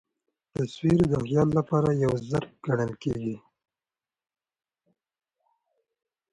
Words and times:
تصویر 0.55 0.99
د 1.11 1.13
خیال 1.25 1.47
له 1.57 1.61
پاره 1.69 1.91
یو 2.03 2.13
ظرف 2.29 2.51
ګڼل 2.65 2.93
کېږي. 3.03 3.35